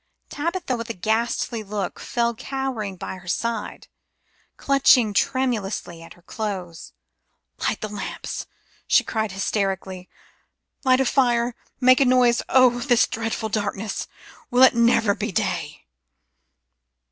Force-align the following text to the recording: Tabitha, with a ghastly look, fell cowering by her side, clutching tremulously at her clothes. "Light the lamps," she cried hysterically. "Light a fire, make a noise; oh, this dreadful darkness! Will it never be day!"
Tabitha, 0.31 0.75
with 0.77 0.89
a 0.89 0.95
ghastly 0.95 1.61
look, 1.61 1.99
fell 1.99 2.33
cowering 2.33 2.95
by 2.95 3.17
her 3.17 3.27
side, 3.27 3.87
clutching 4.57 5.13
tremulously 5.13 6.01
at 6.01 6.13
her 6.15 6.23
clothes. 6.23 6.93
"Light 7.59 7.81
the 7.81 7.87
lamps," 7.87 8.47
she 8.87 9.03
cried 9.03 9.31
hysterically. 9.31 10.09
"Light 10.83 11.01
a 11.01 11.05
fire, 11.05 11.53
make 11.79 11.99
a 12.01 12.05
noise; 12.05 12.41
oh, 12.49 12.79
this 12.79 13.05
dreadful 13.05 13.49
darkness! 13.49 14.07
Will 14.49 14.63
it 14.63 14.73
never 14.73 15.13
be 15.13 15.31
day!" 15.31 15.85